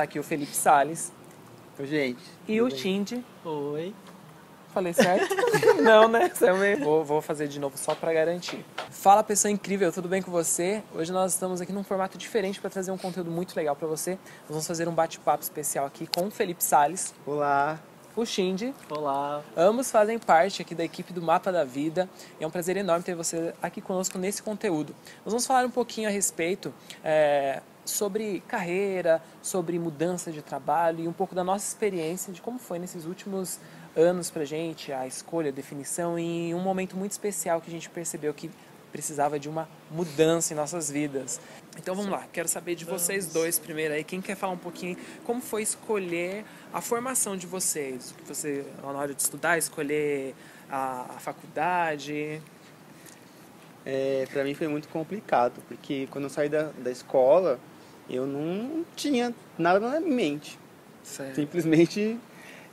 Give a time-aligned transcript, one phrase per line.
[0.00, 1.12] Tá aqui o Felipe Sales
[1.78, 2.22] Oi, gente.
[2.48, 3.22] e o Shindy.
[3.44, 3.94] Oi.
[4.72, 5.28] Falei certo?
[5.84, 6.32] Não, né?
[6.40, 8.64] É Vou, vou fazer de novo só pra garantir.
[8.88, 10.82] Fala, pessoa incrível, tudo bem com você?
[10.94, 14.12] Hoje nós estamos aqui num formato diferente para trazer um conteúdo muito legal para você.
[14.12, 17.78] Nós vamos fazer um bate-papo especial aqui com o Felipe Sales, Olá.
[18.16, 18.74] o Shindy.
[18.88, 19.42] Olá.
[19.54, 22.08] Ambos fazem parte aqui da equipe do Mapa da Vida
[22.40, 24.94] e é um prazer enorme ter você aqui conosco nesse conteúdo.
[25.26, 26.72] Nós vamos falar um pouquinho a respeito
[27.04, 27.60] é,
[27.90, 32.78] sobre carreira, sobre mudança de trabalho e um pouco da nossa experiência de como foi
[32.78, 33.58] nesses últimos
[33.96, 37.90] anos pra gente, a escolha, a definição e um momento muito especial que a gente
[37.90, 38.50] percebeu que
[38.90, 41.40] precisava de uma mudança em nossas vidas.
[41.76, 44.96] Então vamos lá, quero saber de vocês dois primeiro aí, quem quer falar um pouquinho
[45.24, 50.34] como foi escolher a formação de vocês, que você na hora de estudar, escolher
[50.70, 52.40] a, a faculdade.
[53.84, 57.58] É, pra mim foi muito complicado, porque quando eu saí da, da escola,
[58.10, 60.58] eu não tinha nada na minha mente.
[61.02, 61.36] Certo.
[61.36, 62.18] Simplesmente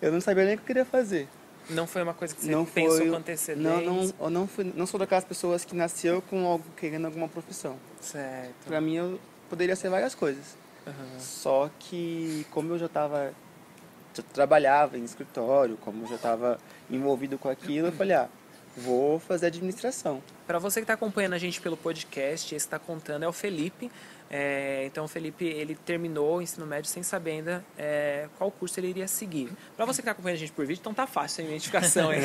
[0.02, 1.28] eu não sabia nem o que eu queria fazer.
[1.70, 3.70] Não foi uma coisa que você não pensou foi, com antecedência.
[3.70, 7.28] Não, não, eu não, fui, não sou daquelas pessoas que nasceu com algo, querendo alguma
[7.28, 7.76] profissão.
[8.00, 8.66] Certo.
[8.66, 10.56] Pra mim eu poderia ser várias coisas.
[10.86, 11.20] Aham.
[11.20, 13.34] Só que como eu já estava
[14.14, 16.58] já trabalhava em escritório, como eu já estava
[16.90, 18.30] envolvido com aquilo, eu falei, ah,
[18.78, 20.22] vou fazer administração.
[20.46, 23.92] Para você que está acompanhando a gente pelo podcast, esse está contando é o Felipe.
[24.30, 28.80] É, então o Felipe ele terminou o ensino médio sem saber ainda é, qual curso
[28.80, 29.50] ele iria seguir.
[29.76, 32.20] Para você que está acompanhando a gente por vídeo, então tá fácil a identificação aí.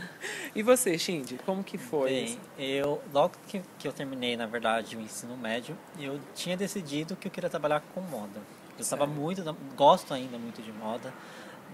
[0.54, 2.10] e você, Shindy, como que foi?
[2.10, 7.16] Bem, eu logo que, que eu terminei, na verdade, o ensino médio, eu tinha decidido
[7.16, 8.40] que eu queria trabalhar com moda.
[8.76, 9.42] Eu estava muito,
[9.74, 11.12] gosto ainda muito de moda.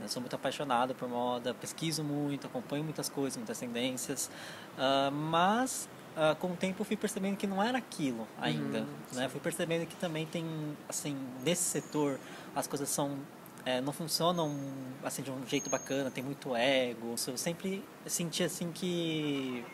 [0.01, 4.31] Eu sou muito apaixonado por moda, pesquiso muito, acompanho muitas coisas, muitas tendências,
[4.79, 9.29] ah, mas ah, com o tempo fui percebendo que não era aquilo ainda, Uhum, né?
[9.29, 10.45] Fui percebendo que também tem,
[10.89, 12.19] assim, nesse setor
[12.55, 13.19] as coisas são
[13.67, 14.55] é, não funcionam
[15.03, 17.15] assim de um jeito bacana, tem muito ego.
[17.27, 19.65] Eu sempre senti assim que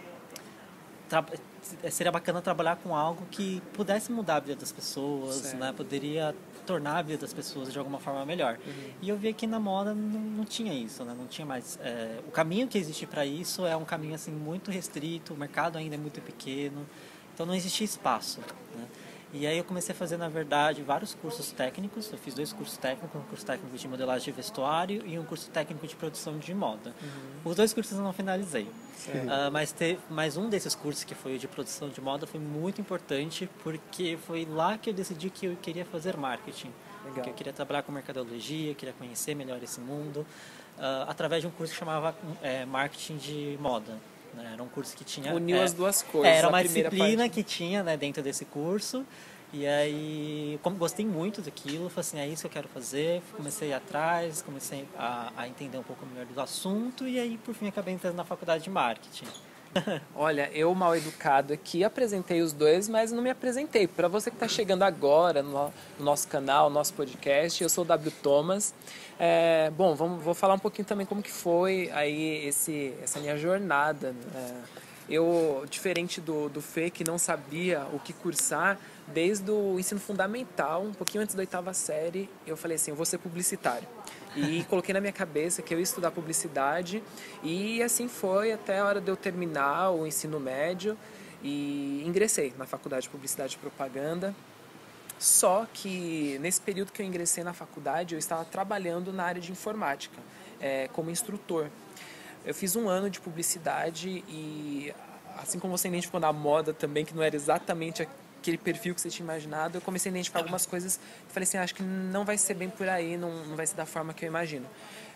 [1.90, 5.58] seria bacana trabalhar com algo que pudesse mudar a vida das pessoas, Certo.
[5.58, 5.72] né?
[5.76, 6.34] Poderia
[6.66, 8.58] tornar a vida das pessoas de alguma forma melhor.
[8.64, 8.90] Uhum.
[9.02, 11.14] E eu vi que na moda não, não tinha isso, né?
[11.16, 11.78] Não tinha mais.
[11.82, 15.34] é, o caminho que existe para isso é um caminho assim muito restrito.
[15.34, 16.86] O mercado ainda é muito pequeno,
[17.34, 18.40] então não existia espaço.
[18.76, 18.86] Né?
[19.32, 22.10] E aí eu comecei a fazer, na verdade, vários cursos técnicos.
[22.10, 25.48] Eu fiz dois cursos técnicos, um curso técnico de modelagem de vestuário e um curso
[25.50, 26.92] técnico de produção de moda.
[27.44, 28.66] Os dois cursos eu não finalizei.
[29.28, 32.40] Ah, mas, te, mas um desses cursos, que foi o de produção de moda, foi
[32.40, 36.72] muito importante porque foi lá que eu decidi que eu queria fazer marketing.
[37.04, 37.24] Legal.
[37.24, 40.26] Que eu queria trabalhar com mercadologia, queria conhecer melhor esse mundo,
[40.78, 43.96] ah, através de um curso que chamava eh, Marketing de Moda.
[44.42, 44.50] Né?
[44.54, 45.34] Era um curso que tinha...
[45.34, 46.36] Uniu eh, as duas coisas.
[46.36, 49.04] era uma disciplina parte- que tinha né, dentro desse curso.
[49.52, 53.20] E aí, como gostei muito daquilo, falei assim, é isso que eu quero fazer.
[53.36, 57.36] Comecei a ir atrás, comecei a, a entender um pouco melhor do assunto e aí,
[57.38, 59.26] por fim, acabei entrando na faculdade de marketing.
[60.14, 63.86] Olha, eu mal educado aqui apresentei os dois, mas não me apresentei.
[63.86, 67.84] Para você que está chegando agora no, no nosso canal, no nosso podcast, eu sou
[67.84, 68.74] o W Thomas.
[69.18, 73.36] É, bom, vamos, vou falar um pouquinho também como que foi aí esse, essa minha
[73.36, 74.12] jornada.
[74.12, 74.62] né?
[75.08, 80.84] Eu, diferente do, do Fê, que não sabia o que cursar, desde o ensino fundamental,
[80.84, 83.86] um pouquinho antes da oitava série, eu falei assim, eu vou ser publicitário.
[84.36, 87.02] E coloquei na minha cabeça que eu ia estudar publicidade
[87.42, 90.96] e assim foi até a hora de eu terminar o ensino médio
[91.42, 94.34] e ingressei na faculdade de publicidade e propaganda.
[95.18, 99.52] Só que nesse período que eu ingressei na faculdade, eu estava trabalhando na área de
[99.52, 100.16] informática,
[100.60, 101.66] eh, como instrutor.
[102.44, 104.94] Eu fiz um ano de publicidade e,
[105.36, 108.08] assim como você identificou na moda também, que não era exatamente
[108.40, 111.58] aquele perfil que você tinha imaginado, eu comecei a identificar algumas coisas e falei assim,
[111.58, 114.24] acho que não vai ser bem por aí, não, não vai ser da forma que
[114.24, 114.66] eu imagino.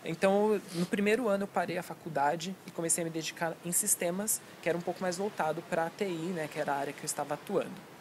[0.03, 4.39] Então, no primeiro ano eu parei a faculdade e comecei a me dedicar em sistemas,
[4.61, 7.01] que era um pouco mais voltado para a TI, né, que era a área que
[7.01, 7.95] eu estava atuando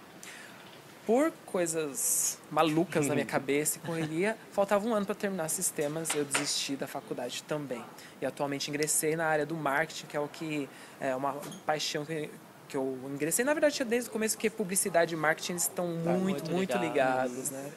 [1.06, 6.24] por coisas malucas na minha cabeça e correria, faltava um ano para terminar sistemas, eu
[6.24, 7.84] desisti da faculdade também.
[8.20, 10.68] E atualmente ingressei na área do marketing, que é o que
[10.98, 11.34] é uma
[11.66, 12.30] paixão que,
[12.74, 13.44] que eu ingressei.
[13.44, 17.32] Na verdade, desde o começo, porque publicidade e marketing estão muito, muito muito, ligados.
[17.32, 17.72] ligados, né?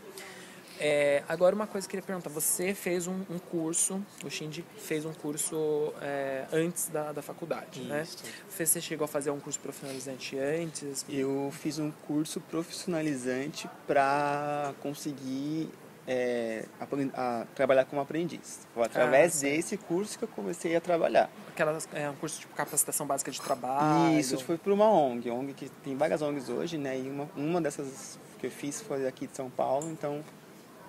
[0.79, 2.29] É, agora, uma coisa que eu queria perguntar.
[2.29, 7.81] Você fez um, um curso, o Shindy fez um curso é, antes da, da faculdade,
[7.81, 8.03] né?
[8.03, 8.17] Isso.
[8.49, 11.05] Você chegou a fazer um curso profissionalizante antes?
[11.09, 15.69] Eu fiz um curso profissionalizante para conseguir
[16.07, 18.65] é, apren- a- trabalhar como aprendiz.
[18.73, 19.53] Foi através certo.
[19.55, 21.29] desse curso que eu comecei a trabalhar.
[21.49, 24.17] Aquelas, é um curso tipo capacitação básica de trabalho.
[24.17, 26.97] Isso foi por uma ONG, ONG que tem várias ONGs hoje, né?
[26.97, 30.23] E uma, uma dessas que eu fiz foi aqui de São Paulo, então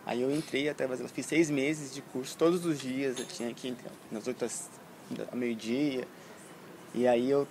[0.09, 3.53] Aí eu entrei até eu fiz seis meses de curso todos os dias, eu tinha
[3.53, 4.71] que entrar nas outras
[5.31, 6.09] ao meio-dia.
[6.94, 7.47] E aí eu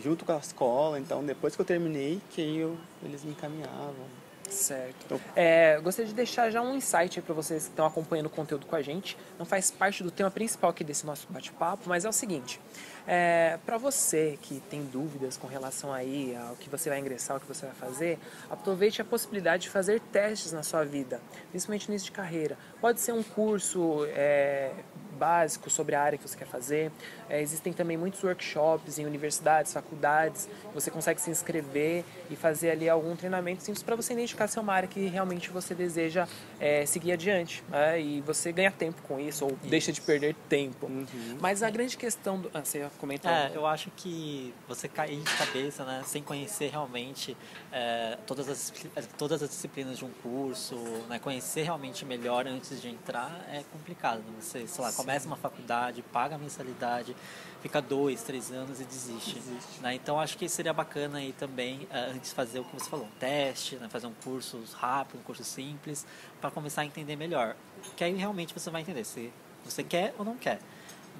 [0.00, 4.06] junto com a escola, então depois que eu terminei, que eu, eles me encaminhavam.
[4.48, 4.96] Certo.
[5.04, 8.66] Então, é, gostaria de deixar já um insight para vocês que estão acompanhando o conteúdo
[8.66, 9.16] com a gente.
[9.38, 12.60] Não faz parte do tema principal aqui desse nosso bate-papo, mas é o seguinte:
[13.06, 17.40] é, para você que tem dúvidas com relação aí ao que você vai ingressar, ao
[17.40, 18.18] que você vai fazer,
[18.50, 21.20] aproveite a possibilidade de fazer testes na sua vida,
[21.50, 22.58] principalmente no início de carreira.
[22.80, 24.72] Pode ser um curso é,
[25.18, 26.90] básico sobre a área que você quer fazer.
[27.28, 32.88] É, existem também muitos workshops em universidades, faculdades, você consegue se inscrever e fazer ali
[32.88, 36.26] algum treinamento simples para você identificar se é uma área que realmente você deseja
[36.60, 37.62] é, seguir adiante.
[37.68, 38.00] Né?
[38.00, 39.68] E você ganha tempo com isso, ou isso.
[39.68, 40.86] deixa de perder tempo.
[40.86, 41.38] Uhum.
[41.40, 42.50] Mas a grande questão do.
[42.54, 43.30] Ah, você comentou.
[43.30, 47.36] É, eu acho que você cair de cabeça, né, sem conhecer realmente
[47.72, 48.72] é, todas, as,
[49.16, 50.76] todas as disciplinas de um curso,
[51.08, 54.22] né, conhecer realmente melhor antes de entrar é complicado.
[54.40, 57.16] Você, sei lá, começa uma faculdade, paga a mensalidade,
[57.62, 59.36] fica dois, três anos e desiste.
[59.36, 59.80] desiste.
[59.80, 59.94] Né?
[59.94, 63.18] Então acho que seria bacana aí também, eh, antes fazer o que você falou, um
[63.18, 63.88] teste, né?
[63.88, 66.06] fazer um curso rápido, um curso simples,
[66.42, 67.56] para começar a entender melhor.
[67.96, 69.32] Que aí realmente você vai entender se
[69.64, 70.58] você quer ou não quer.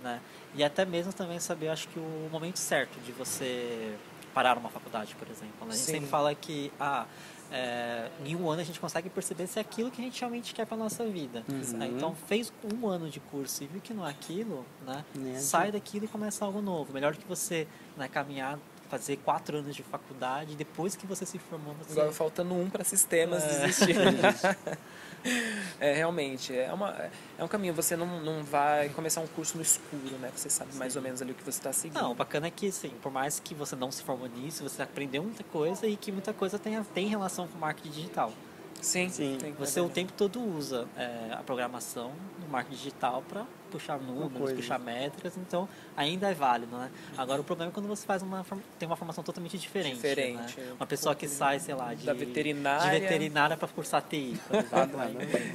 [0.02, 0.20] Né?
[0.54, 3.96] E até mesmo também saber, acho que o momento certo de você
[4.38, 5.66] parar uma faculdade, por exemplo.
[5.66, 5.72] Né?
[5.72, 5.92] A gente Sim.
[5.94, 7.06] sempre fala que ah,
[7.50, 10.54] é, em um ano a gente consegue perceber se é aquilo que a gente realmente
[10.54, 11.42] quer para nossa vida.
[11.48, 11.84] Uhum.
[11.86, 15.04] Então, fez um ano de curso e viu que não é aquilo, né?
[15.40, 16.92] sai daquilo e começa algo novo.
[16.92, 21.74] Melhor que você né, caminhar fazer quatro anos de faculdade depois que você se formou
[21.74, 21.92] você...
[21.92, 23.48] agora faltando um para sistemas é.
[23.48, 23.96] desistir
[25.80, 29.62] é realmente é uma é um caminho você não, não vai começar um curso no
[29.62, 30.78] escuro né você sabe Sim.
[30.78, 32.92] mais ou menos ali o que você está seguindo não o bacana é que sim
[33.02, 36.32] por mais que você não se formou nisso você aprendeu muita coisa e que muita
[36.32, 38.32] coisa tem tem relação com marketing digital
[38.80, 39.38] Sim, sim.
[39.58, 44.78] Você o tempo todo usa é, a programação no marketing digital para puxar números, puxar
[44.78, 46.90] métricas, então ainda é válido, né?
[47.16, 48.44] Agora o problema é quando você faz uma
[48.78, 49.96] tem uma formação totalmente diferente.
[49.96, 50.58] Diferente.
[50.58, 50.72] Né?
[50.78, 54.56] Uma pessoa que sai, sei lá, de, da veterinária, de veterinária para cursar TI, por
[54.56, 55.00] exemplo.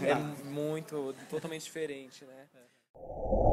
[0.05, 0.15] é
[0.45, 2.45] muito, totalmente diferente, né?
[2.55, 3.52] É.